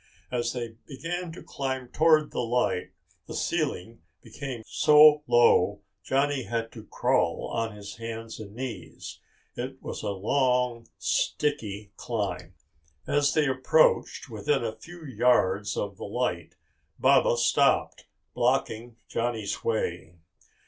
As 0.31 0.51
they 0.51 0.69
began 0.87 1.31
to 1.33 1.43
climb 1.43 1.89
toward 1.89 2.31
the 2.31 2.39
light 2.39 2.89
the 3.27 3.35
ceiling 3.35 4.01
became 4.23 4.63
so 4.65 5.21
low 5.27 5.83
Johnny 6.03 6.45
had 6.45 6.71
to 6.71 6.85
crawl 6.87 7.47
on 7.53 7.75
his 7.75 7.97
hands 7.97 8.39
and 8.39 8.55
knees. 8.55 9.19
It 9.55 9.79
was 9.79 10.01
a 10.01 10.09
long, 10.09 10.87
sticky 10.97 11.91
climb. 11.97 12.55
As 13.05 13.35
they 13.35 13.45
approached 13.47 14.27
within 14.27 14.63
a 14.63 14.75
few 14.75 15.05
yards 15.05 15.77
of 15.77 15.97
the 15.97 16.05
light, 16.05 16.55
Baba 16.97 17.37
stopped, 17.37 18.07
blocking 18.33 18.95
Johnny's 19.07 19.63
way. 19.63 20.15